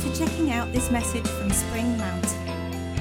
[0.00, 2.26] Thanks for checking out this message from Spring Mount.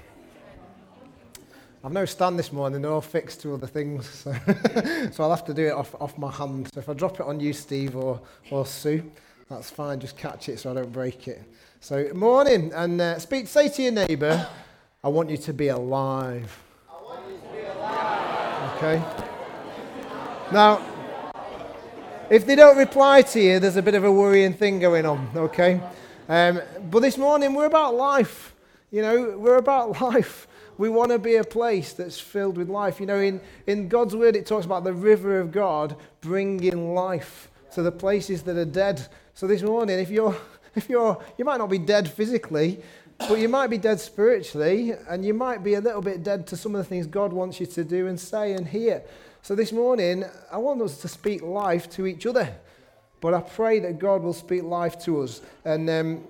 [1.84, 4.34] I've no stand this morning, they're all fixed to other things, so,
[5.12, 6.68] so I'll have to do it off, off my hand.
[6.74, 8.20] So if I drop it on you, Steve, or,
[8.50, 9.08] or Sue,
[9.48, 11.40] that's fine, just catch it so I don't break it.
[11.78, 14.48] So, morning, and uh, speak, say to your neighbour,
[15.04, 16.60] I want you to be alive.
[16.90, 18.76] I want you to be alive.
[18.78, 19.02] Okay?
[20.52, 21.32] Now,
[22.30, 25.30] if they don't reply to you, there's a bit of a worrying thing going on,
[25.36, 25.80] okay?
[26.28, 28.54] Um, but this morning, we're about life.
[28.90, 30.46] You know, we're about life.
[30.78, 33.00] We want to be a place that's filled with life.
[33.00, 37.50] You know, in, in God's word, it talks about the river of God bringing life
[37.72, 39.06] to the places that are dead.
[39.34, 40.36] So this morning, if you're,
[40.74, 42.80] if you're, you might not be dead physically,
[43.18, 46.56] but you might be dead spiritually, and you might be a little bit dead to
[46.56, 49.02] some of the things God wants you to do and say and hear.
[49.40, 52.54] So this morning, I want us to speak life to each other.
[53.20, 55.40] But I pray that God will speak life to us.
[55.64, 56.24] And um,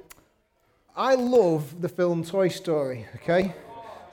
[0.98, 3.52] I love the film Toy Story, okay?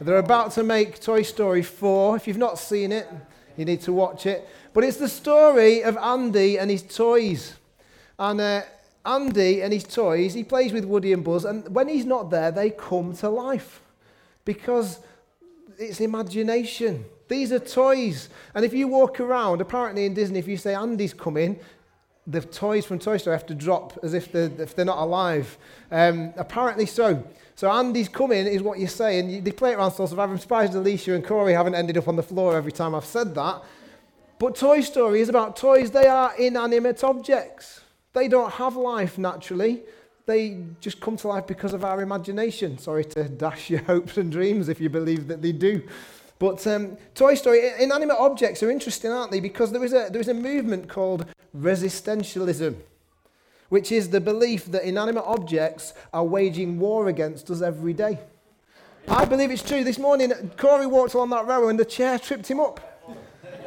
[0.01, 2.17] They're about to make Toy Story 4.
[2.17, 3.07] If you've not seen it,
[3.55, 4.45] you need to watch it.
[4.73, 7.53] But it's the story of Andy and his toys.
[8.19, 8.63] And uh,
[9.05, 12.51] Andy and his toys, he plays with Woody and Buzz, and when he's not there,
[12.51, 13.79] they come to life
[14.43, 14.99] because
[15.77, 17.05] it's imagination.
[17.29, 18.27] These are toys.
[18.53, 21.61] And if you walk around, apparently in Disney, if you say Andy's coming,
[22.25, 25.57] the toys from Toy Story have to drop as if they're, if they're not alive.
[25.91, 27.25] Um, apparently so.
[27.55, 29.43] So Andy's coming is what you're saying.
[29.43, 32.23] they play it around so I'm surprised Alicia and Corey haven't ended up on the
[32.23, 33.63] floor every time I've said that.
[34.39, 35.91] But Toy Story is about toys.
[35.91, 37.81] They are inanimate objects.
[38.13, 39.83] They don't have life naturally.
[40.25, 42.77] They just come to life because of our imagination.
[42.77, 45.83] Sorry to dash your hopes and dreams if you believe that they do.
[46.43, 49.39] But um, Toy Story, inanimate objects are interesting, aren't they?
[49.39, 51.25] Because there is a, there is a movement called
[51.57, 52.75] resistentialism,
[53.69, 58.19] which is the belief that inanimate objects are waging war against us every day.
[59.07, 59.85] I believe it's true.
[59.85, 62.81] This morning, Corey walked along that row and the chair tripped him up.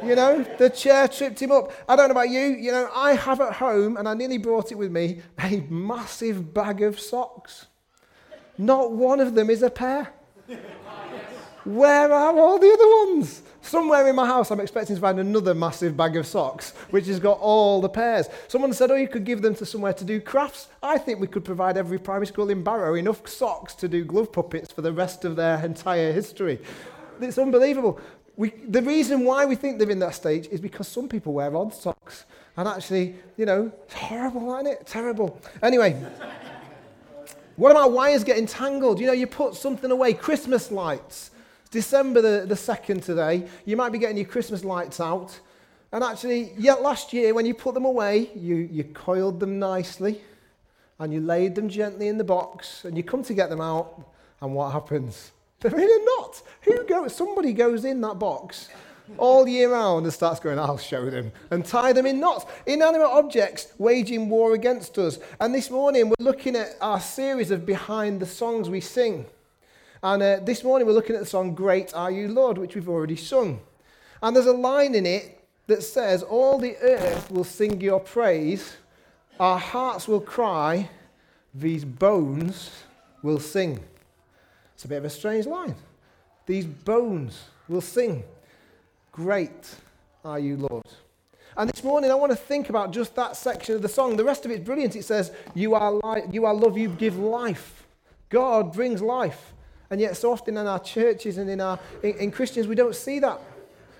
[0.03, 1.71] You know, the chair tripped him up.
[1.89, 2.41] I don't know about you.
[2.41, 6.53] You know, I have at home, and I nearly brought it with me, a massive
[6.53, 7.65] bag of socks.
[8.55, 10.13] Not one of them is a pair.
[11.67, 13.41] Where are all the other ones?
[13.61, 17.19] Somewhere in my house, I'm expecting to find another massive bag of socks, which has
[17.19, 18.29] got all the pairs.
[18.47, 20.69] Someone said, Oh, you could give them to somewhere to do crafts.
[20.81, 24.31] I think we could provide every primary school in Barrow enough socks to do glove
[24.31, 26.59] puppets for the rest of their entire history.
[27.19, 27.99] It's unbelievable.
[28.37, 31.53] We, the reason why we think they're in that stage is because some people wear
[31.53, 32.23] odd socks.
[32.55, 34.87] And actually, you know, it's horrible, isn't it?
[34.87, 35.37] Terrible.
[35.61, 36.01] Anyway,
[37.57, 39.01] what about wires getting tangled?
[39.01, 41.31] You know, you put something away, Christmas lights.
[41.67, 43.47] December the, the 2nd today.
[43.65, 45.39] You might be getting your Christmas lights out.
[45.91, 50.21] And actually, yeah, last year when you put them away, you, you coiled them nicely
[50.99, 54.11] and you laid them gently in the box and you come to get them out.
[54.41, 55.31] And what happens?
[55.59, 56.41] They're in a knot.
[56.63, 57.15] Who goes?
[57.15, 58.69] Somebody goes in that box
[59.17, 62.45] all year round and starts going, I'll show them, and tie them in knots.
[62.65, 65.19] Inanimate objects waging war against us.
[65.39, 69.25] And this morning we're looking at our series of Behind the Songs We Sing.
[70.03, 72.89] And uh, this morning we're looking at the song Great Are You, Lord, which we've
[72.89, 73.59] already sung.
[74.21, 78.77] And there's a line in it that says, All the earth will sing your praise,
[79.39, 80.89] our hearts will cry,
[81.53, 82.71] these bones
[83.23, 83.79] will sing.
[84.75, 85.75] It's a bit of a strange line.
[86.45, 88.23] These bones will sing,
[89.11, 89.75] Great
[90.23, 90.85] are you, Lord.
[91.57, 94.15] And this morning, I want to think about just that section of the song.
[94.15, 94.95] The rest of it's brilliant.
[94.95, 97.87] It says, You are, li- you are love, you give life.
[98.29, 99.53] God brings life.
[99.89, 102.95] And yet, so often in our churches and in, our, in, in Christians, we don't
[102.95, 103.39] see that.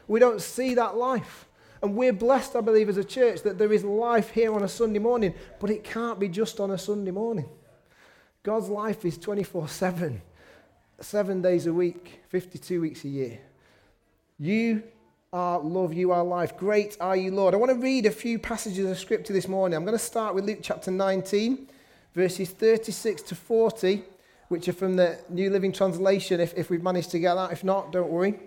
[0.07, 1.45] We don't see that life.
[1.81, 4.67] And we're blessed, I believe, as a church that there is life here on a
[4.67, 7.47] Sunday morning, but it can't be just on a Sunday morning.
[8.43, 10.21] God's life is 24 7,
[10.99, 13.39] seven days a week, 52 weeks a year.
[14.39, 14.83] You
[15.31, 16.57] are love, you are life.
[16.57, 17.53] Great are you, Lord.
[17.53, 19.75] I want to read a few passages of scripture this morning.
[19.75, 21.67] I'm going to start with Luke chapter 19,
[22.13, 24.03] verses 36 to 40
[24.49, 27.51] which are from the New Living Translation, if, if we've managed to get that.
[27.51, 28.39] If not, don't worry.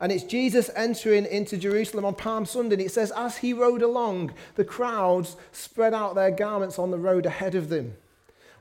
[0.00, 2.74] And it's Jesus entering into Jerusalem on Palm Sunday.
[2.74, 6.98] And it says, As he rode along, the crowds spread out their garments on the
[6.98, 7.94] road ahead of them.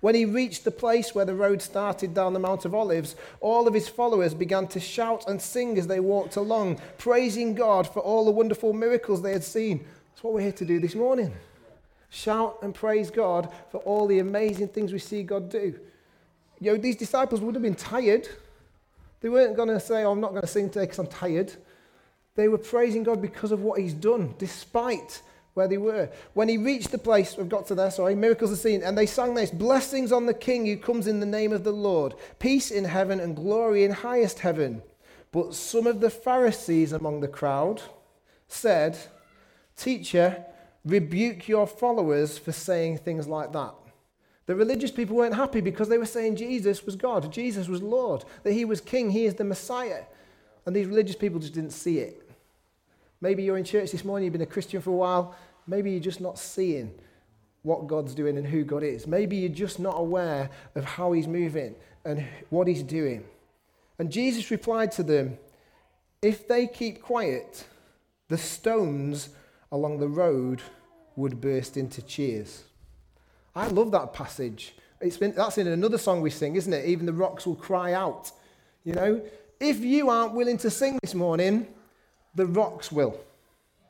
[0.02, 3.68] When he reached the place where the road started down the Mount of Olives, all
[3.68, 8.00] of his followers began to shout and sing as they walked along, praising God for
[8.00, 9.86] all the wonderful miracles they had seen.
[10.10, 11.34] That's what we're here to do this morning.
[12.10, 15.80] Shout and praise God for all the amazing things we see God do.
[16.60, 18.28] You know, these disciples would have been tired.
[19.22, 21.54] They weren't going to say, oh, I'm not going to sing today because I'm tired.
[22.36, 25.22] They were praising God because of what he's done, despite
[25.54, 26.10] where they were.
[26.34, 29.06] When he reached the place, we've got to there, sorry, miracles are seen, and they
[29.06, 32.72] sang this Blessings on the King who comes in the name of the Lord, peace
[32.72, 34.82] in heaven and glory in highest heaven.
[35.32, 37.82] But some of the Pharisees among the crowd
[38.48, 38.98] said,
[39.76, 40.46] Teacher,
[40.86, 43.74] rebuke your followers for saying things like that.
[44.50, 48.26] The religious people weren't happy because they were saying Jesus was God, Jesus was Lord,
[48.42, 50.06] that he was King, he is the Messiah.
[50.66, 52.28] And these religious people just didn't see it.
[53.22, 55.36] Maybe you're in church this morning, you've been a Christian for a while,
[55.68, 56.96] maybe you're just not seeing
[57.62, 59.06] what God's doing and who God is.
[59.06, 63.26] Maybe you're just not aware of how He's moving and what He's doing.
[64.00, 65.38] And Jesus replied to them,
[66.24, 67.68] If they keep quiet,
[68.30, 69.30] the stones
[69.72, 70.64] along the road
[71.16, 72.64] would burst into cheers.
[73.60, 74.74] I love that passage.
[75.02, 76.86] It's been, that's in another song we sing, isn't it?
[76.86, 78.32] Even the rocks will cry out.
[78.86, 79.22] You know,
[79.60, 81.68] if you aren't willing to sing this morning,
[82.36, 83.20] the rocks will.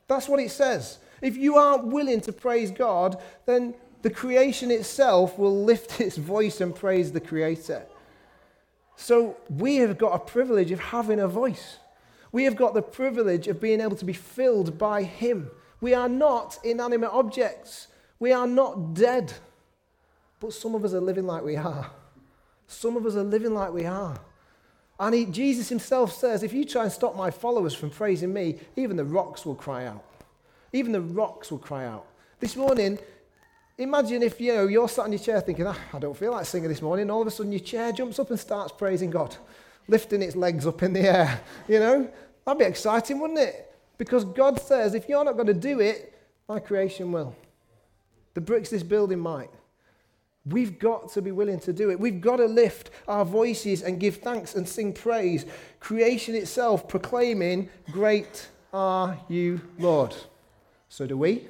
[0.07, 0.97] That's what it says.
[1.21, 6.61] If you aren't willing to praise God, then the creation itself will lift its voice
[6.61, 7.85] and praise the Creator.
[8.95, 11.77] So we have got a privilege of having a voice.
[12.31, 15.51] We have got the privilege of being able to be filled by Him.
[15.79, 17.87] We are not inanimate objects.
[18.17, 19.31] We are not dead.
[20.39, 21.91] But some of us are living like we are.
[22.67, 24.17] Some of us are living like we are.
[24.99, 28.59] And he, Jesus himself says, if you try and stop my followers from praising me,
[28.75, 30.03] even the rocks will cry out.
[30.73, 32.05] Even the rocks will cry out.
[32.39, 32.99] This morning,
[33.77, 36.45] imagine if you know, you're sat in your chair thinking, ah, I don't feel like
[36.45, 37.09] singing this morning.
[37.09, 39.35] All of a sudden, your chair jumps up and starts praising God,
[39.87, 41.41] lifting its legs up in the air.
[41.67, 42.09] You know,
[42.45, 43.73] that'd be exciting, wouldn't it?
[43.97, 46.13] Because God says, if you're not going to do it,
[46.47, 47.35] my creation will.
[48.33, 49.49] The bricks this building might.
[50.49, 51.99] We've got to be willing to do it.
[51.99, 55.45] We've got to lift our voices and give thanks and sing praise.
[55.79, 60.15] Creation itself proclaiming, Great are you, Lord.
[60.87, 61.47] So do we?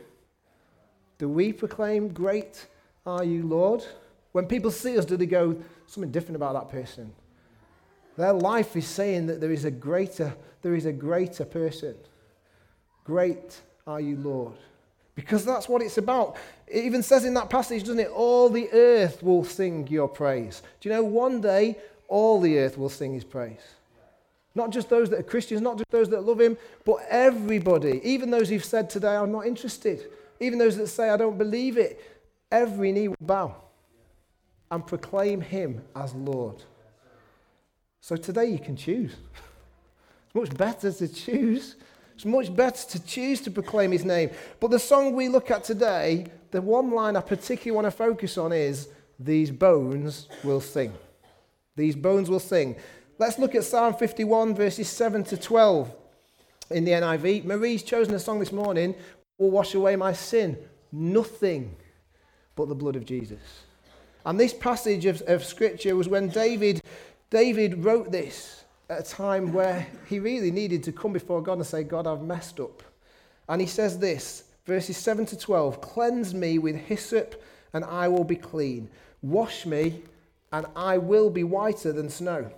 [1.17, 2.65] Do we proclaim, Great
[3.05, 3.85] are you, Lord?
[4.31, 5.57] When people see us, do they go,
[5.87, 7.11] Something different about that person?
[8.15, 11.95] Their life is saying that there is a greater, there is a greater person.
[13.05, 14.57] Great are you, Lord.
[15.19, 16.37] Because that's what it's about.
[16.65, 18.09] It even says in that passage, doesn't it?
[18.09, 20.61] All the earth will sing your praise.
[20.79, 21.77] Do you know, one day,
[22.07, 23.59] all the earth will sing his praise.
[24.55, 27.99] Not just those that are Christians, not just those that love him, but everybody.
[28.01, 30.09] Even those who've said today, I'm not interested.
[30.39, 32.01] Even those that say, I don't believe it.
[32.49, 33.55] Every knee will bow
[34.71, 36.63] and proclaim him as Lord.
[37.99, 39.15] So today you can choose.
[40.31, 41.75] It's much better to choose
[42.19, 44.29] it's much better to choose to proclaim his name.
[44.59, 48.37] But the song we look at today, the one line I particularly want to focus
[48.37, 50.91] on is These bones will sing.
[51.77, 52.75] These bones will sing.
[53.19, 55.95] Let's look at Psalm 51, verses 7 to 12
[56.71, 57.45] in the NIV.
[57.45, 58.95] Marie's chosen a song this morning
[59.37, 60.57] will wash away my sin.
[60.91, 61.73] Nothing
[62.57, 63.63] but the blood of Jesus.
[64.25, 66.81] And this passage of, of scripture was when David,
[67.29, 71.65] David wrote this at a time where he really needed to come before God and
[71.65, 72.81] say, God, I've messed up.
[73.47, 77.41] And he says this, verses 7 to 12 Cleanse me with hyssop,
[77.73, 78.89] and I will be clean.
[79.21, 80.01] Wash me,
[80.51, 82.51] and I will be whiter than snow.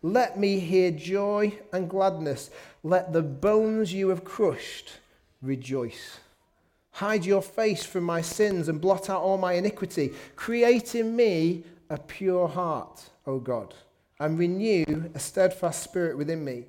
[0.00, 2.50] Let me hear joy and gladness.
[2.82, 4.92] Let the bones you have crushed
[5.42, 6.20] rejoice.
[6.92, 10.12] Hide your face from my sins and blot out all my iniquity.
[10.36, 13.74] Create in me a pure heart, O God
[14.20, 16.64] and renew a steadfast spirit within me.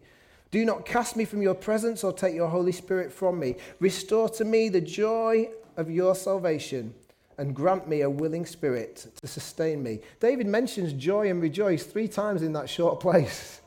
[0.52, 3.56] Do not cast me from your presence or take your Holy Spirit from me.
[3.80, 6.94] Restore to me the joy of your salvation
[7.38, 10.00] and grant me a willing spirit to sustain me.
[10.20, 13.62] David mentions joy and rejoice three times in that short place.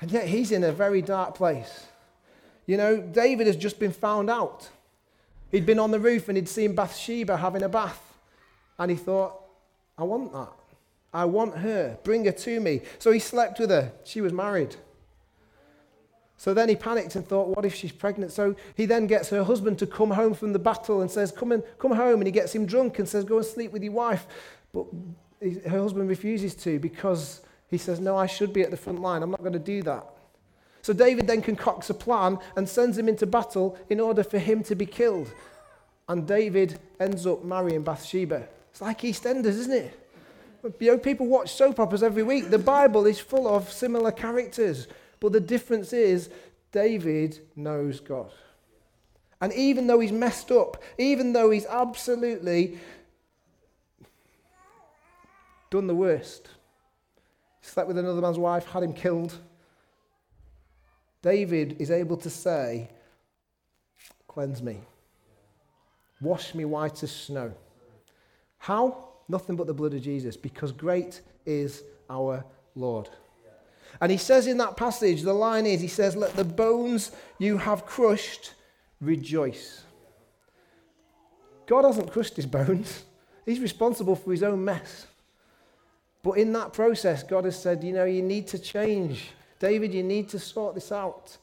[0.00, 1.86] And yet he's in a very dark place.
[2.66, 4.68] You know, David has just been found out.
[5.50, 8.00] He'd been on the roof and he'd seen Bathsheba having a bath.
[8.78, 9.36] And he thought,
[9.98, 10.52] I want that.
[11.12, 11.98] I want her.
[12.04, 12.82] Bring her to me.
[12.98, 13.92] So he slept with her.
[14.04, 14.76] She was married.
[16.36, 18.32] So then he panicked and thought, what if she's pregnant?
[18.32, 21.52] So he then gets her husband to come home from the battle and says, come,
[21.52, 22.20] and, come home.
[22.20, 24.26] And he gets him drunk and says, go and sleep with your wife.
[24.72, 24.86] But
[25.68, 29.22] her husband refuses to because he says, no, I should be at the front line.
[29.22, 30.06] I'm not going to do that.
[30.82, 34.62] So David then concocts a plan and sends him into battle in order for him
[34.62, 35.30] to be killed.
[36.08, 38.48] And David ends up marrying Bathsheba.
[38.70, 39.99] It's like EastEnders, isn't it?
[40.62, 42.50] You know, people watch soap operas every week.
[42.50, 44.88] The Bible is full of similar characters.
[45.18, 46.30] But the difference is
[46.72, 48.30] David knows God.
[49.40, 52.78] And even though he's messed up, even though he's absolutely
[55.70, 56.48] done the worst,
[57.62, 59.34] slept with another man's wife, had him killed,
[61.22, 62.90] David is able to say,
[64.28, 64.80] Cleanse me,
[66.20, 67.52] wash me white as snow.
[68.58, 69.09] How?
[69.30, 72.44] Nothing but the blood of Jesus, because great is our
[72.74, 73.08] Lord.
[74.00, 77.56] And he says in that passage, the line is, he says, Let the bones you
[77.56, 78.54] have crushed
[79.00, 79.84] rejoice.
[81.66, 83.04] God hasn't crushed his bones,
[83.46, 85.06] he's responsible for his own mess.
[86.24, 89.30] But in that process, God has said, You know, you need to change.
[89.60, 91.36] David, you need to sort this out.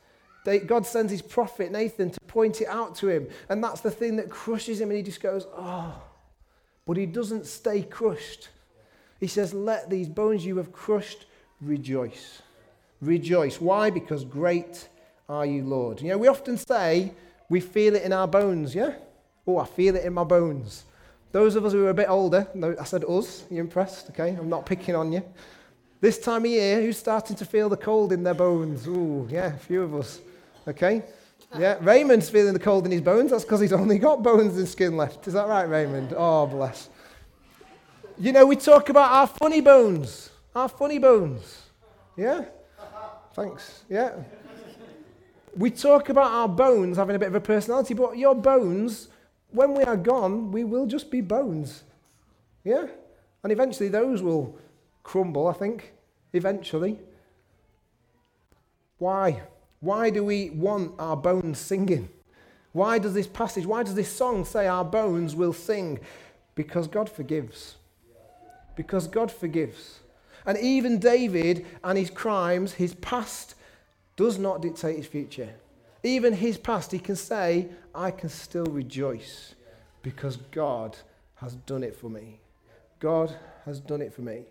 [0.66, 3.28] God sends his prophet Nathan to point it out to him.
[3.48, 4.90] And that's the thing that crushes him.
[4.90, 6.04] And he just goes, Oh.
[6.88, 8.50] But he doesn't stay crushed.
[9.20, 11.26] He says, Let these bones you have crushed
[11.62, 12.42] rejoice.
[13.02, 13.62] Rejoice.
[13.62, 13.90] Why?
[13.90, 14.88] Because great
[15.30, 16.02] are you, Lord.
[16.02, 17.12] You know, we often say
[17.50, 18.94] we feel it in our bones, yeah?
[19.46, 20.86] Oh, I feel it in my bones.
[21.32, 24.10] Those of us who are a bit older, no, I said us, you impressed?
[24.10, 25.24] Okay, I'm not picking on you.
[26.00, 28.88] This time of year, who's starting to feel the cold in their bones?
[28.88, 30.20] Ooh, yeah, a few of us.
[30.68, 31.04] Okay?
[31.58, 33.32] Yeah, Raymond's feeling the cold in his bones.
[33.32, 35.28] That's because he's only got bones and skin left.
[35.28, 36.14] Is that right, Raymond?
[36.16, 36.90] Oh, bless.
[38.20, 40.30] You know, we talk about our funny bones.
[40.56, 41.64] Our funny bones.
[42.16, 42.46] Yeah?
[43.34, 43.84] Thanks.
[43.90, 44.12] Yeah.
[45.56, 49.08] We talk about our bones having a bit of a personality, but your bones,
[49.52, 51.84] when we are gone, we will just be bones.
[52.64, 52.88] Yeah?
[53.44, 54.58] And eventually those will
[55.04, 55.94] crumble, I think.
[56.34, 57.00] Eventually.
[58.98, 59.44] Why?
[59.80, 62.10] Why do we want our bones singing?
[62.74, 66.00] Why does this passage, why does this song say our bones will sing?
[66.56, 67.76] Because God forgives.
[68.76, 70.00] Because God forgives.
[70.46, 73.56] And even David and his crimes, his past
[74.16, 75.50] does not dictate his future.
[76.04, 79.56] Even his past, he can say, I can still rejoice
[80.02, 80.98] because God
[81.36, 82.40] has done it for me.
[83.00, 84.46] God has done it for me.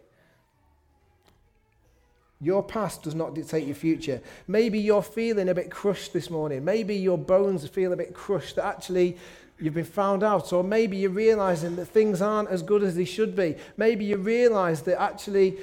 [2.41, 4.21] Your past does not dictate your future.
[4.47, 6.65] Maybe you're feeling a bit crushed this morning.
[6.65, 9.17] Maybe your bones feel a bit crushed that actually
[9.59, 10.53] you've been found out.
[10.53, 13.57] Or maybe you're realizing that things aren't as good as they should be.
[13.79, 15.57] Maybe you realize that actually,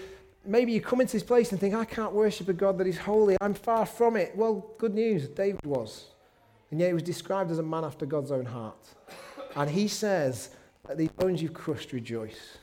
[0.46, 2.98] maybe you come into this place and think, I can't worship a God that is
[2.98, 3.38] holy.
[3.40, 4.36] I'm far from it.
[4.36, 5.28] Well, good news.
[5.28, 6.06] David was.
[6.72, 8.88] And yet he was described as a man after God's own heart.
[9.56, 10.50] And he says,
[10.88, 12.58] Let these bones you've crushed rejoice.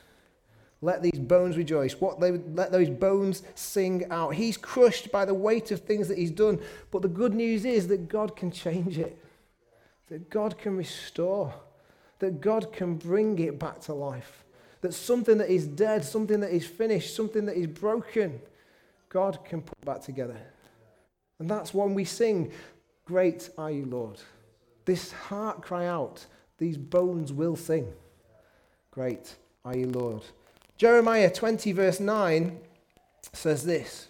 [0.82, 2.00] Let these bones rejoice.
[2.00, 4.34] What they, let those bones sing out.
[4.34, 6.58] He's crushed by the weight of things that he's done.
[6.90, 9.22] But the good news is that God can change it,
[10.08, 11.52] that God can restore,
[12.18, 14.44] that God can bring it back to life.
[14.80, 18.40] That something that is dead, something that is finished, something that is broken,
[19.10, 20.38] God can put back together.
[21.38, 22.52] And that's when we sing,
[23.04, 24.18] Great are you, Lord.
[24.86, 26.24] This heart cry out,
[26.56, 27.92] these bones will sing.
[28.90, 29.34] Great
[29.64, 30.22] are you, Lord.
[30.80, 32.58] Jeremiah 20, verse 9
[33.34, 34.08] says this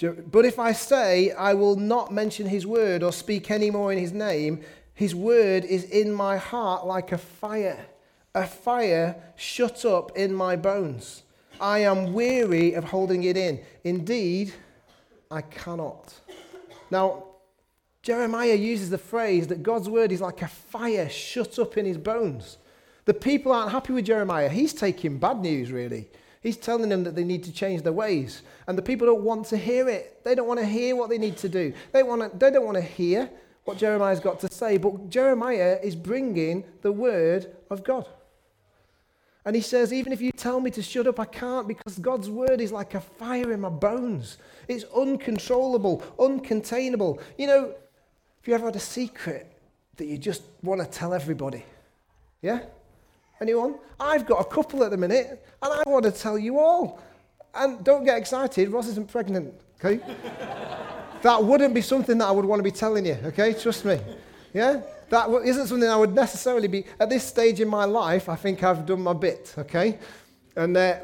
[0.00, 3.98] But if I say, I will not mention his word or speak any more in
[3.98, 4.62] his name,
[4.92, 7.86] his word is in my heart like a fire,
[8.34, 11.22] a fire shut up in my bones.
[11.60, 13.60] I am weary of holding it in.
[13.84, 14.52] Indeed,
[15.30, 16.12] I cannot.
[16.90, 17.22] Now,
[18.02, 21.98] Jeremiah uses the phrase that God's word is like a fire shut up in his
[21.98, 22.58] bones.
[23.06, 24.48] The people aren't happy with Jeremiah.
[24.48, 26.08] He's taking bad news, really.
[26.42, 28.42] He's telling them that they need to change their ways.
[28.66, 30.22] And the people don't want to hear it.
[30.24, 31.72] They don't want to hear what they need to do.
[31.92, 33.30] They, want to, they don't want to hear
[33.64, 34.76] what Jeremiah's got to say.
[34.76, 38.06] But Jeremiah is bringing the word of God.
[39.44, 42.28] And he says, Even if you tell me to shut up, I can't because God's
[42.28, 44.38] word is like a fire in my bones.
[44.66, 47.20] It's uncontrollable, uncontainable.
[47.38, 47.74] You know,
[48.40, 49.52] if you ever had a secret
[49.96, 51.64] that you just want to tell everybody,
[52.42, 52.60] yeah?
[53.40, 53.76] Anyone?
[54.00, 57.00] I've got a couple at the minute, and I want to tell you all.
[57.54, 59.96] And don't get excited, Ross isn't pregnant, okay?
[61.22, 63.54] that wouldn't be something that I would want to be telling you, okay?
[63.54, 63.98] Trust me.
[64.52, 64.82] Yeah?
[65.10, 68.62] That isn't something I would necessarily be, at this stage in my life, I think
[68.62, 69.98] I've done my bit, okay?
[70.56, 70.96] And, uh,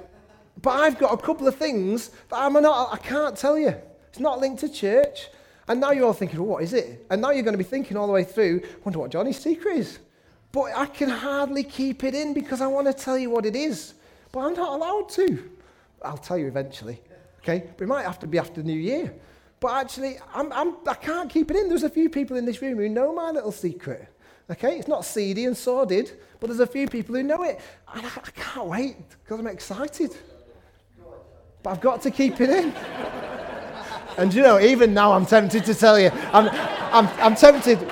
[0.60, 3.74] but I've got a couple of things that I'm not, I can't tell you.
[4.08, 5.28] It's not linked to church.
[5.68, 7.06] And now you're all thinking, well, what is it?
[7.10, 9.76] And now you're going to be thinking all the way through, wonder what Johnny's secret
[9.76, 9.98] is.
[10.52, 13.56] But I can hardly keep it in because I want to tell you what it
[13.56, 13.94] is.
[14.30, 15.50] But I'm not allowed to.
[16.02, 17.00] I'll tell you eventually.
[17.38, 17.64] Okay?
[17.76, 19.14] But it might have to be after New Year.
[19.60, 21.68] But actually, I'm, I'm, I can't keep it in.
[21.68, 24.08] There's a few people in this room who know my little secret.
[24.50, 27.60] Okay, it's not seedy and sordid, but there's a few people who know it.
[27.94, 30.16] And I, I can't wait because I'm excited.
[31.62, 32.72] But I've got to keep it in.
[34.18, 36.48] and you know, even now I'm tempted to tell you, I'm,
[36.92, 37.88] I'm, I'm tempted.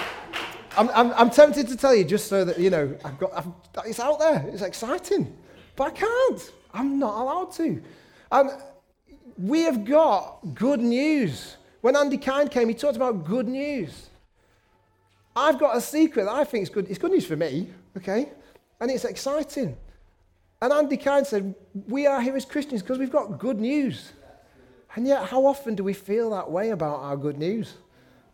[0.81, 3.47] I'm, I'm, I'm tempted to tell you just so that, you know, I've got, I've,
[3.85, 4.47] it's out there.
[4.51, 5.37] It's exciting.
[5.77, 6.53] But I can't.
[6.73, 7.83] I'm not allowed to.
[9.37, 11.59] We have got good news.
[11.83, 14.09] When Andy Kind came, he talked about good news.
[15.37, 16.89] I've got a secret that I think is good.
[16.89, 17.69] It's good news for me,
[17.99, 18.31] okay?
[18.81, 19.77] And it's exciting.
[20.63, 21.55] And Andy Kind said,
[21.89, 24.13] We are here as Christians because we've got good news.
[24.97, 27.75] And yet, how often do we feel that way about our good news?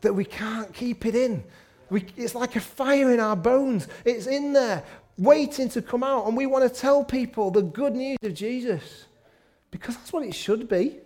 [0.02, 1.42] That we can't keep it in.
[1.90, 3.88] We, it's like a fire in our bones.
[4.04, 4.82] It's in there,
[5.18, 6.26] waiting to come out.
[6.26, 9.06] And we want to tell people the good news of Jesus
[9.70, 10.98] because that's what it should be,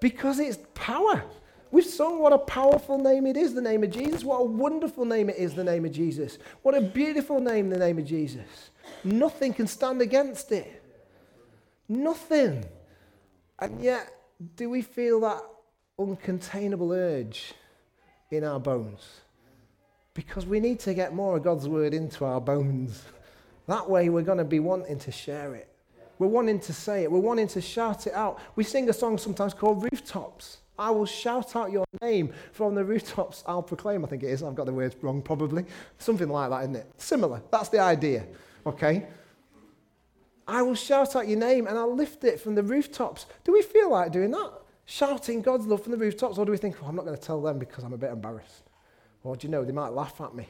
[0.00, 1.22] because it's power.
[1.70, 4.22] We've sung what a powerful name it is, the name of Jesus.
[4.22, 6.38] What a wonderful name it is, the name of Jesus.
[6.62, 8.70] What a beautiful name, the name of Jesus.
[9.02, 10.82] Nothing can stand against it.
[11.88, 12.64] Nothing.
[13.58, 14.08] And yet,
[14.56, 15.42] do we feel that
[15.98, 17.54] uncontainable urge
[18.30, 19.20] in our bones?
[20.14, 23.02] Because we need to get more of God's word into our bones.
[23.66, 25.68] That way, we're going to be wanting to share it.
[26.18, 27.10] We're wanting to say it.
[27.10, 28.40] We're wanting to shout it out.
[28.54, 30.58] We sing a song sometimes called Rooftops.
[30.78, 33.44] I will shout out your name from the rooftops.
[33.46, 34.42] I'll proclaim, I think it is.
[34.42, 35.64] I've got the words wrong, probably.
[35.98, 36.90] Something like that, isn't it?
[36.96, 37.42] Similar.
[37.50, 38.26] That's the idea.
[38.66, 39.06] Okay?
[40.46, 43.26] I will shout out your name and I'll lift it from the rooftops.
[43.44, 44.52] Do we feel like doing that?
[44.84, 46.38] Shouting God's love from the rooftops?
[46.38, 48.10] Or do we think, oh, I'm not going to tell them because I'm a bit
[48.10, 48.70] embarrassed?
[49.24, 50.46] Or do you know, they might laugh at me?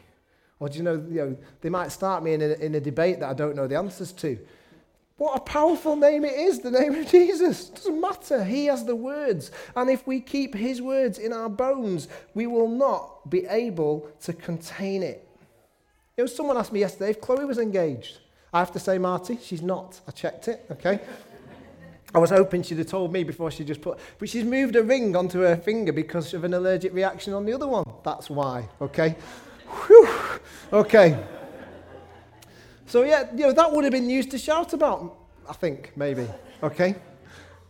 [0.59, 3.21] Or do you know, you know they might start me in a, in a debate
[3.21, 4.39] that I don't know the answers to?
[5.17, 7.69] What a powerful name it is, the name of Jesus.
[7.69, 8.45] It doesn't matter.
[8.45, 9.51] He has the words.
[9.77, 14.33] And if we keep his words in our bones, we will not be able to
[14.33, 15.27] contain it.
[16.17, 18.19] You know, someone asked me yesterday if Chloe was engaged.
[18.53, 20.01] I have to say, Marty, she's not.
[20.07, 21.01] I checked it, okay?
[22.15, 24.85] I was hoping she'd have told me before she just put, but she's moved a
[24.85, 27.85] ring onto her finger because of an allergic reaction on the other one.
[28.05, 29.17] That's why, okay?
[29.67, 30.09] Whew.
[30.73, 31.21] Okay.
[32.87, 35.17] So, yeah, you know, that would have been used to shout about,
[35.49, 36.29] I think, maybe.
[36.63, 36.95] Okay?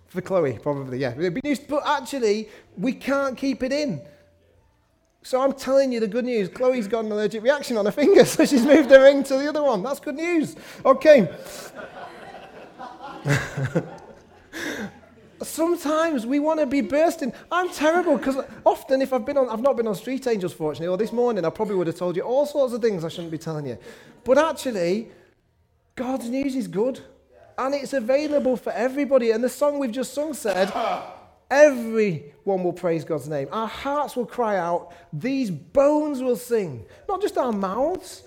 [0.09, 1.15] For Chloe, probably, yeah.
[1.15, 4.03] Be used, but actually, we can't keep it in.
[5.23, 6.51] So I'm telling you the good news.
[6.51, 9.49] Chloe's got an allergic reaction on her finger, so she's moved her ring to the
[9.49, 9.83] other one.
[9.83, 10.55] That's good news.
[10.85, 11.35] Okay.
[15.55, 17.33] Sometimes we want to be bursting.
[17.53, 20.89] I'm terrible because often, if I've been on, I've not been on Street Angels, fortunately,
[20.89, 23.31] or this morning, I probably would have told you all sorts of things I shouldn't
[23.31, 23.79] be telling you.
[24.25, 25.13] But actually,
[25.95, 26.99] God's news is good,
[27.57, 29.31] and it's available for everybody.
[29.31, 30.73] And the song we've just sung said,
[31.49, 33.47] everyone will praise God's name.
[33.53, 34.93] Our hearts will cry out.
[35.13, 36.85] These bones will sing.
[37.09, 38.25] Not just our mouths,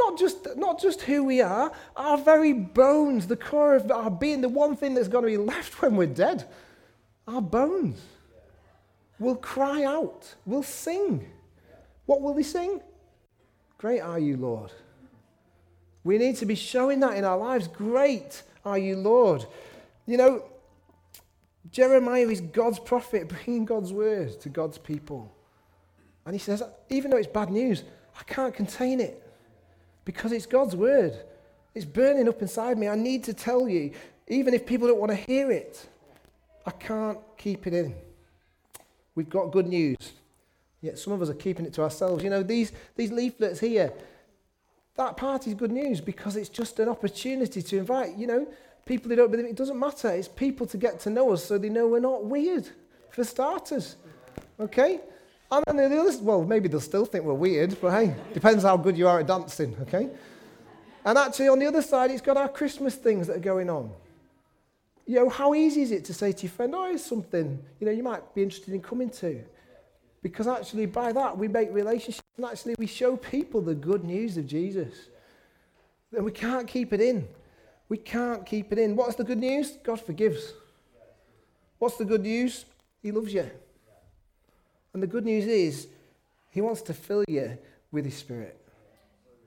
[0.00, 4.40] not just, not just who we are, our very bones, the core of our being,
[4.40, 6.48] the one thing that's going to be left when we're dead,
[7.28, 8.00] our bones
[9.18, 11.28] will cry out, will sing.
[12.06, 12.80] What will they sing?
[13.78, 14.72] Great are you, Lord.
[16.02, 17.68] We need to be showing that in our lives.
[17.68, 19.44] Great are you, Lord.
[20.06, 20.44] You know,
[21.70, 25.34] Jeremiah is God's prophet, bringing God's word to God's people.
[26.24, 27.84] And he says, even though it's bad news,
[28.18, 29.29] I can't contain it
[30.04, 31.14] because it's God's word.
[31.74, 32.88] It's burning up inside me.
[32.88, 33.92] I need to tell you,
[34.26, 35.86] even if people don't want to hear it,
[36.66, 37.94] I can't keep it in.
[39.14, 40.12] We've got good news,
[40.80, 42.22] yet some of us are keeping it to ourselves.
[42.22, 43.92] You know, these, these leaflets here,
[44.96, 48.46] that part is good news because it's just an opportunity to invite, you know,
[48.84, 49.50] people who don't believe it.
[49.50, 50.08] It doesn't matter.
[50.10, 52.68] It's people to get to know us so they know we're not weird,
[53.10, 53.96] for starters.
[54.58, 55.00] Okay?
[55.52, 58.76] And then the others, well, maybe they'll still think we're weird, but hey, depends how
[58.76, 60.08] good you are at dancing, okay?
[61.04, 63.90] And actually, on the other side, it's got our Christmas things that are going on.
[65.06, 67.86] You know, how easy is it to say to your friend, oh, it's something, you
[67.86, 69.42] know, you might be interested in coming to?
[70.22, 74.36] Because actually, by that, we make relationships and actually we show people the good news
[74.36, 74.94] of Jesus.
[76.14, 77.26] And we can't keep it in.
[77.88, 78.94] We can't keep it in.
[78.94, 79.78] What's the good news?
[79.82, 80.52] God forgives.
[81.78, 82.66] What's the good news?
[83.02, 83.50] He loves you.
[84.92, 85.88] And the good news is,
[86.50, 87.58] He wants to fill you
[87.92, 88.56] with His Spirit.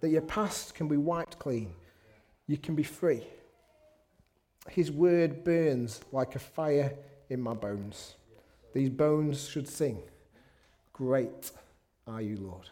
[0.01, 1.73] That your past can be wiped clean,
[2.47, 3.23] you can be free.
[4.69, 6.93] His word burns like a fire
[7.29, 8.15] in my bones.
[8.73, 10.01] These bones should sing,
[10.93, 11.51] Great
[12.07, 12.69] are you, Lord.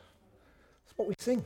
[0.86, 1.44] That's what we sing.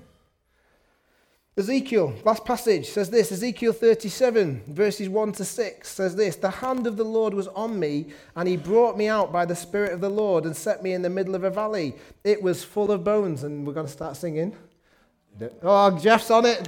[1.57, 6.85] Ezekiel, last passage, says this Ezekiel 37, verses 1 to 6, says this The hand
[6.85, 10.01] of the Lord was on me, and he brought me out by the Spirit of
[10.01, 11.95] the Lord and set me in the middle of a valley.
[12.25, 13.43] It was full of bones.
[13.43, 14.53] And we're going to start singing.
[15.63, 16.67] Oh, Jeff's on it.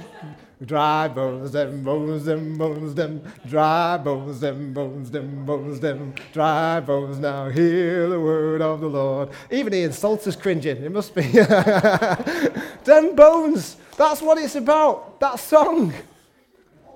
[0.64, 6.80] Dry bones, them bones, them bones, them dry bones, them bones, them bones, them dry
[6.80, 7.18] bones.
[7.18, 9.28] Now hear the word of the Lord.
[9.50, 10.82] Even Ian Salter's cringing.
[10.82, 11.22] It must be.
[12.84, 13.76] them bones.
[13.98, 15.18] That's what it's about.
[15.18, 15.92] That song.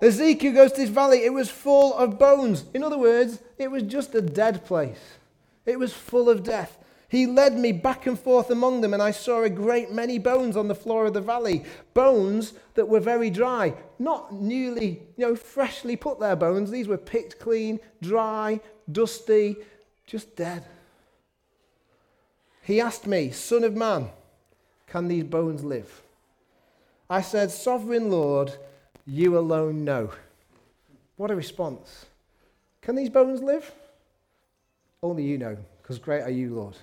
[0.00, 1.24] Ezekiel goes to this valley.
[1.24, 2.64] It was full of bones.
[2.72, 5.18] In other words, it was just a dead place.
[5.66, 6.78] It was full of death.
[7.08, 10.56] He led me back and forth among them, and I saw a great many bones
[10.56, 11.64] on the floor of the valley.
[11.92, 16.70] Bones that were very dry, not newly, you know, freshly put there bones.
[16.70, 18.60] These were picked clean, dry,
[18.90, 19.56] dusty,
[20.06, 20.64] just dead.
[22.62, 24.08] He asked me, Son of man,
[24.86, 26.01] can these bones live?
[27.12, 28.54] I said, Sovereign Lord,
[29.04, 30.12] you alone know.
[31.16, 32.06] What a response.
[32.80, 33.70] Can these bones live?
[35.02, 36.74] Only you know, because great are you, Lord.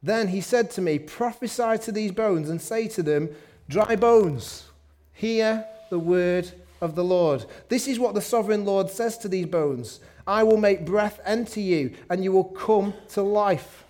[0.00, 3.30] Then he said to me, Prophesy to these bones and say to them,
[3.68, 4.66] Dry bones,
[5.12, 7.46] hear the word of the Lord.
[7.68, 11.58] This is what the sovereign Lord says to these bones I will make breath enter
[11.58, 13.83] you, and you will come to life.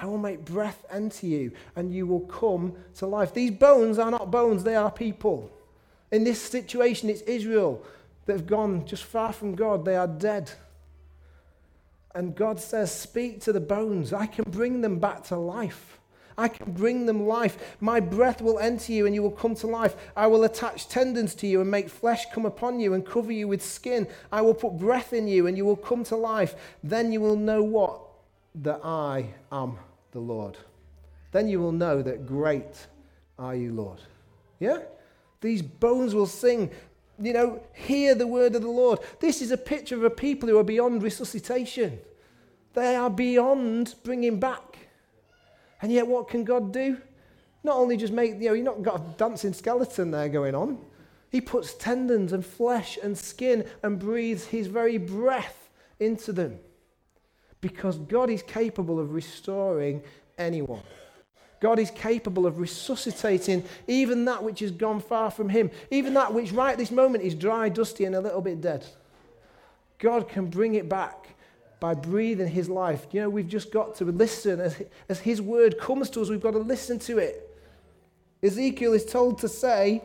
[0.00, 3.34] I will make breath enter you, and you will come to life.
[3.34, 5.50] These bones are not bones, they are people.
[6.10, 7.84] In this situation, it's Israel
[8.26, 9.84] that have gone just far from God.
[9.84, 10.50] They are dead.
[12.14, 14.12] And God says, Speak to the bones.
[14.12, 15.98] I can bring them back to life.
[16.38, 17.76] I can bring them life.
[17.80, 19.94] My breath will enter you and you will come to life.
[20.16, 23.46] I will attach tendons to you and make flesh come upon you and cover you
[23.46, 24.08] with skin.
[24.32, 26.54] I will put breath in you and you will come to life.
[26.82, 28.00] Then you will know what?
[28.54, 29.78] That I am
[30.12, 30.56] the Lord.
[31.32, 32.86] Then you will know that great
[33.38, 34.00] are you, Lord.
[34.58, 34.80] Yeah?
[35.40, 36.70] These bones will sing
[37.20, 39.00] you know, hear the word of the Lord.
[39.20, 41.98] This is a picture of a people who are beyond resuscitation.
[42.72, 44.78] They are beyond bringing back.
[45.82, 46.98] And yet, what can God do?
[47.62, 50.78] Not only just make, you know, you've not got a dancing skeleton there going on.
[51.30, 55.68] He puts tendons and flesh and skin and breathes his very breath
[55.98, 56.58] into them.
[57.60, 60.02] Because God is capable of restoring
[60.38, 60.82] anyone.
[61.60, 66.32] God is capable of resuscitating even that which has gone far from Him, even that
[66.32, 68.86] which right this moment is dry, dusty, and a little bit dead.
[69.98, 71.28] God can bring it back
[71.78, 73.06] by breathing His life.
[73.12, 74.58] You know, we've just got to listen.
[74.58, 77.46] As, as His word comes to us, we've got to listen to it.
[78.42, 80.02] Ezekiel is told to say,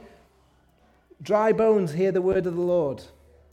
[1.22, 3.02] Dry bones, hear the word of the Lord.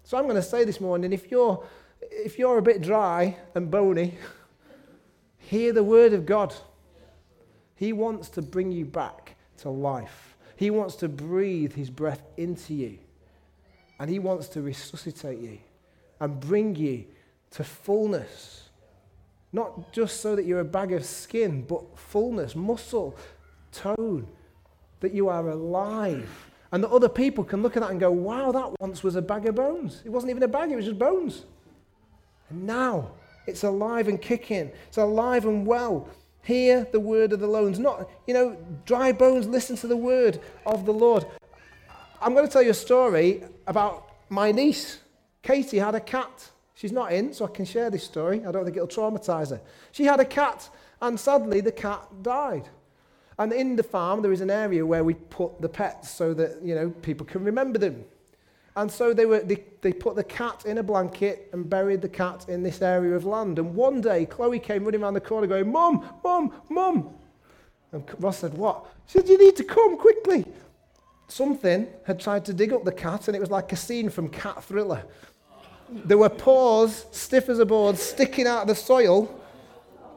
[0.02, 1.62] So I'm going to say this morning if you're,
[2.10, 4.18] if you're a bit dry and bony,
[5.38, 6.54] hear the word of God.
[7.74, 10.36] He wants to bring you back to life.
[10.56, 12.98] He wants to breathe his breath into you.
[13.98, 15.58] And he wants to resuscitate you
[16.20, 17.04] and bring you
[17.52, 18.68] to fullness.
[19.52, 23.16] Not just so that you're a bag of skin, but fullness, muscle,
[23.70, 24.26] tone,
[25.00, 26.50] that you are alive.
[26.70, 29.22] And that other people can look at that and go, wow, that once was a
[29.22, 30.00] bag of bones.
[30.04, 31.44] It wasn't even a bag, it was just bones.
[32.52, 33.12] And now
[33.46, 36.06] it's alive and kicking, it's alive and well.
[36.42, 37.78] Hear the word of the Lord.
[37.78, 41.24] Not, you know, dry bones, listen to the word of the Lord.
[42.20, 44.98] I'm going to tell you a story about my niece.
[45.42, 46.50] Katie had a cat.
[46.74, 48.44] She's not in, so I can share this story.
[48.44, 49.60] I don't think it'll traumatize her.
[49.92, 50.68] She had a cat,
[51.00, 52.68] and sadly, the cat died.
[53.38, 56.60] And in the farm, there is an area where we put the pets so that,
[56.62, 58.04] you know, people can remember them.
[58.74, 62.08] And so they, were, they, they put the cat in a blanket and buried the
[62.08, 63.58] cat in this area of land.
[63.58, 67.10] And one day, Chloe came running around the corner going, Mum, Mum, Mum.
[67.92, 68.86] And Ross said, What?
[69.06, 70.46] She said, You need to come quickly.
[71.28, 74.28] Something had tried to dig up the cat, and it was like a scene from
[74.28, 75.04] Cat Thriller.
[75.90, 79.38] There were paws, stiff as a board, sticking out of the soil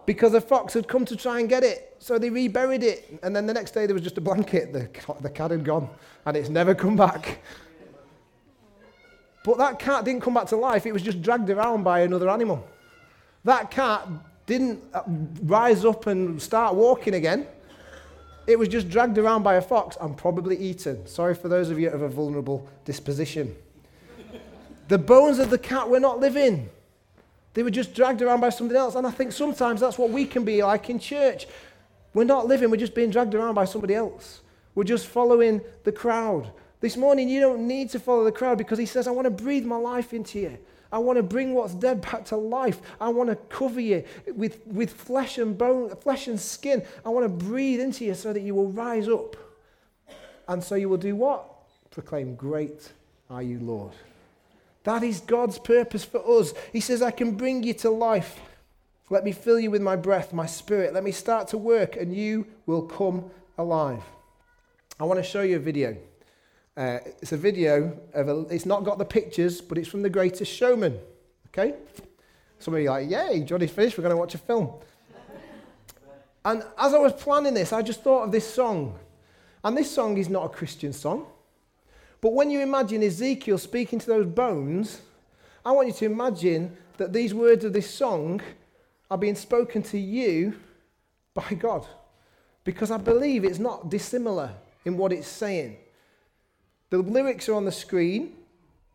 [0.06, 1.96] because a fox had come to try and get it.
[2.00, 3.20] So they reburied it.
[3.24, 4.72] And then the next day, there was just a blanket.
[4.72, 4.90] The,
[5.22, 5.90] the cat had gone,
[6.26, 7.40] and it's never come back.
[9.46, 12.30] But that cat didn't come back to life, it was just dragged around by another
[12.32, 12.68] animal.
[13.44, 14.08] That cat
[14.48, 15.04] didn't uh,
[15.44, 17.46] rise up and start walking again.
[18.48, 21.06] It was just dragged around by a fox and probably eaten.
[21.06, 23.56] Sorry for those of you of a vulnerable disposition.
[24.88, 26.68] the bones of the cat were not living.
[27.54, 28.96] They were just dragged around by something else.
[28.96, 31.46] And I think sometimes that's what we can be like in church.
[32.16, 34.42] We're not living, we're just being dragged around by somebody else.
[34.74, 36.52] We're just following the crowd.
[36.86, 39.32] This morning, you don't need to follow the crowd because he says, I want to
[39.32, 40.60] breathe my life into you.
[40.92, 42.80] I want to bring what's dead back to life.
[43.02, 44.04] I want to cover you
[44.36, 46.86] with, with flesh and bone, flesh and skin.
[47.04, 49.36] I want to breathe into you so that you will rise up.
[50.48, 51.52] And so you will do what?
[51.90, 52.92] Proclaim, Great
[53.32, 53.94] are you, Lord.
[54.84, 56.54] That is God's purpose for us.
[56.72, 58.40] He says, I can bring you to life.
[59.10, 60.94] Let me fill you with my breath, my spirit.
[60.94, 64.04] Let me start to work, and you will come alive.
[65.00, 65.98] I want to show you a video.
[66.78, 70.10] Uh, it's a video of a, it's not got the pictures, but it's from The
[70.10, 71.00] Greatest Showman.
[71.48, 71.74] Okay?
[72.60, 74.74] Some of you are like, yay, Johnny's finished, we're going to watch a film.
[76.44, 79.00] And as I was planning this, I just thought of this song.
[79.64, 81.26] And this song is not a Christian song.
[82.22, 85.02] But when you imagine Ezekiel speaking to those bones,
[85.66, 88.42] I want you to imagine that these words of this song
[89.10, 90.60] are being spoken to you
[91.34, 91.88] by God.
[92.64, 94.52] Because I believe it's not dissimilar
[94.86, 95.78] in what it's saying.
[96.96, 98.38] The lyrics are on the screen,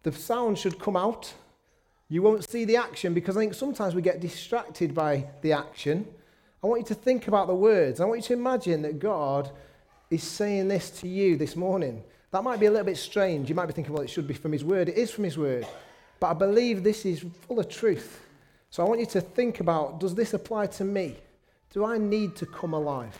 [0.04, 1.34] the sound should come out.
[2.08, 6.06] You won't see the action because I think sometimes we get distracted by the action.
[6.64, 8.00] I want you to think about the words.
[8.00, 9.50] I want you to imagine that God
[10.08, 12.02] is saying this to you this morning.
[12.30, 13.50] That might be a little bit strange.
[13.50, 14.88] You might be thinking, well, it should be from His Word.
[14.88, 15.66] It is from His Word.
[16.20, 18.26] But I believe this is full of truth.
[18.70, 21.18] So I want you to think about does this apply to me?
[21.70, 23.18] Do I need to come alive?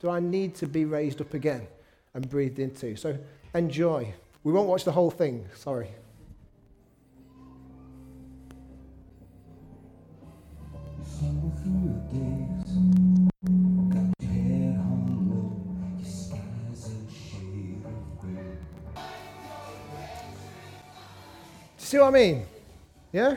[0.00, 1.66] Do I need to be raised up again
[2.12, 2.94] and breathed into?
[2.94, 3.16] So
[3.54, 4.12] enjoy.
[4.44, 5.88] We won't watch the whole thing, sorry.
[11.20, 11.28] Do
[21.78, 22.46] you see what I mean?
[23.12, 23.36] Yeah?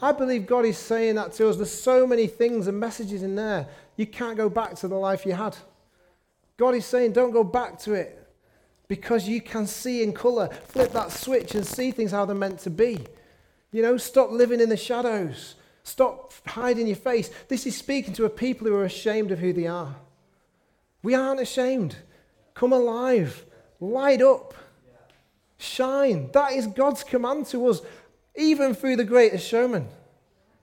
[0.00, 1.56] I believe God is saying that to us.
[1.56, 3.66] There's so many things and messages in there.
[3.96, 5.56] You can't go back to the life you had.
[6.56, 8.19] God is saying, don't go back to it
[8.90, 10.48] because you can see in color.
[10.66, 12.98] Flip that switch and see things how they're meant to be.
[13.70, 15.54] You know, stop living in the shadows.
[15.84, 17.30] Stop hiding your face.
[17.46, 19.94] This is speaking to a people who are ashamed of who they are.
[21.04, 21.98] We aren't ashamed.
[22.52, 23.46] Come alive.
[23.78, 24.54] Light up.
[25.56, 26.28] Shine.
[26.32, 27.82] That is God's command to us,
[28.34, 29.86] even through the greatest showman.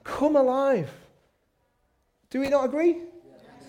[0.04, 0.92] Come alive.
[2.30, 2.98] Do we not agree?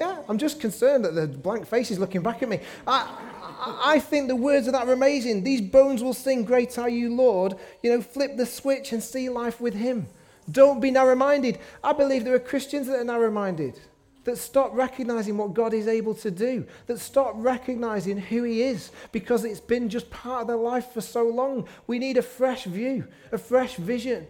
[0.00, 2.58] Yeah, I'm just concerned that the blank face is looking back at me.
[2.88, 3.27] I,
[3.60, 5.42] I think the words of that are amazing.
[5.42, 7.54] These bones will sing, Great are you, Lord.
[7.82, 10.06] You know, flip the switch and see life with Him.
[10.50, 11.58] Don't be narrow minded.
[11.82, 13.78] I believe there are Christians that are narrow minded,
[14.24, 18.92] that stop recognizing what God is able to do, that stop recognizing who He is
[19.12, 21.66] because it's been just part of their life for so long.
[21.86, 24.26] We need a fresh view, a fresh vision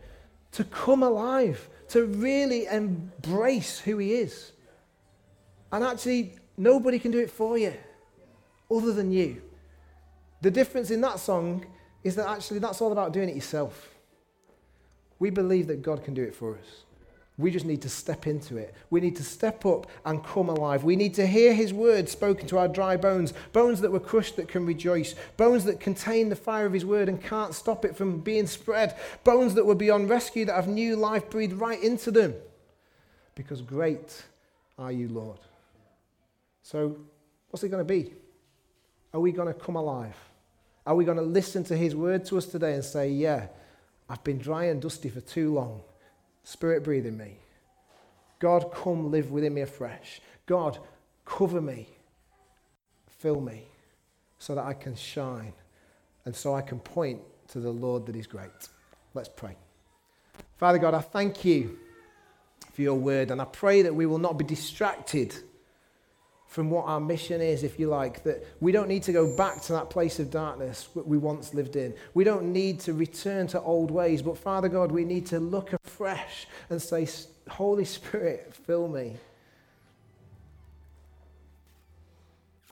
[0.52, 4.52] to come alive, to really embrace who He is.
[5.70, 7.74] And actually, nobody can do it for you
[8.70, 9.42] other than you.
[10.40, 11.64] The difference in that song
[12.04, 13.88] is that actually that's all about doing it yourself.
[15.18, 16.84] We believe that God can do it for us.
[17.38, 18.74] We just need to step into it.
[18.90, 20.82] We need to step up and come alive.
[20.82, 24.36] We need to hear his word spoken to our dry bones, bones that were crushed
[24.36, 27.96] that can rejoice, bones that contain the fire of his word and can't stop it
[27.96, 32.10] from being spread, bones that were beyond rescue that have new life breathed right into
[32.10, 32.34] them.
[33.36, 34.24] Because great
[34.76, 35.38] are you, Lord.
[36.62, 36.96] So,
[37.50, 38.14] what's it going to be?
[39.12, 40.16] Are we going to come alive?
[40.86, 43.48] Are we going to listen to his word to us today and say, Yeah,
[44.08, 45.82] I've been dry and dusty for too long.
[46.44, 47.36] Spirit, breathe in me.
[48.38, 50.20] God, come live within me afresh.
[50.46, 50.78] God,
[51.24, 51.88] cover me,
[53.18, 53.64] fill me,
[54.38, 55.52] so that I can shine
[56.24, 58.50] and so I can point to the Lord that is great.
[59.14, 59.56] Let's pray.
[60.56, 61.78] Father God, I thank you
[62.72, 65.34] for your word, and I pray that we will not be distracted
[66.48, 69.60] from what our mission is, if you like, that we don't need to go back
[69.60, 71.94] to that place of darkness we once lived in.
[72.14, 75.74] We don't need to return to old ways, but Father God, we need to look
[75.74, 77.06] afresh and say,
[77.50, 79.18] Holy Spirit, fill me.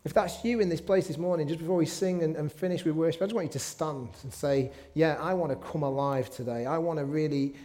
[0.06, 2.82] If that's you in this place this morning, just before we sing and, and finish
[2.82, 5.82] with worship, I just want you to stand and say, Yeah, I want to come
[5.82, 6.64] alive today.
[6.64, 7.56] I want to really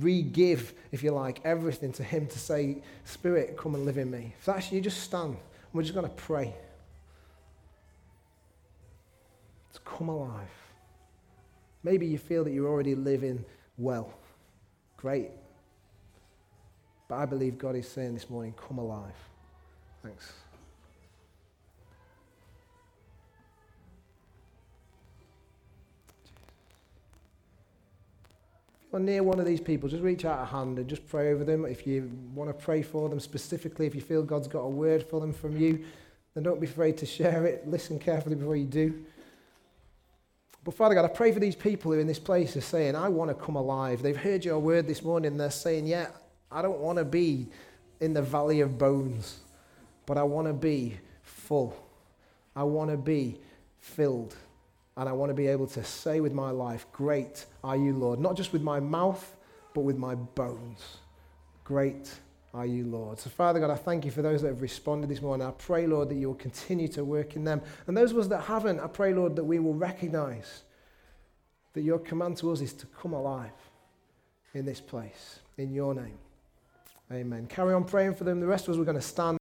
[0.00, 4.10] re give, if you like, everything to Him to say, Spirit, come and live in
[4.10, 4.34] me.
[4.38, 5.36] If that's you, just stand.
[5.74, 6.54] We're just going to pray.
[9.74, 10.48] To come alive.
[11.82, 13.44] Maybe you feel that you're already living
[13.76, 14.14] well.
[14.96, 15.32] Great.
[17.08, 19.12] But I believe God is saying this morning, come alive.
[20.02, 20.32] Thanks.
[28.98, 31.64] Near one of these people, just reach out a hand and just pray over them.
[31.64, 35.02] If you want to pray for them specifically, if you feel God's got a word
[35.02, 35.84] for them from you,
[36.34, 37.66] then don't be afraid to share it.
[37.66, 39.04] Listen carefully before you do.
[40.64, 43.08] But Father God, I pray for these people who in this place are saying, I
[43.08, 44.02] want to come alive.
[44.02, 45.36] They've heard your word this morning.
[45.36, 46.08] They're saying, Yeah,
[46.50, 47.48] I don't want to be
[48.00, 49.40] in the valley of bones,
[50.06, 51.76] but I want to be full.
[52.56, 53.40] I want to be
[53.78, 54.34] filled.
[54.96, 58.20] And I want to be able to say with my life, Great are you, Lord.
[58.20, 59.36] Not just with my mouth,
[59.74, 60.98] but with my bones.
[61.64, 62.14] Great
[62.54, 63.18] are you, Lord.
[63.18, 65.46] So, Father God, I thank you for those that have responded this morning.
[65.46, 67.60] I pray, Lord, that you will continue to work in them.
[67.88, 70.62] And those of us that haven't, I pray, Lord, that we will recognize
[71.72, 73.50] that your command to us is to come alive
[74.54, 76.18] in this place, in your name.
[77.12, 77.46] Amen.
[77.48, 78.38] Carry on praying for them.
[78.38, 79.38] The rest of us, we're going to stand.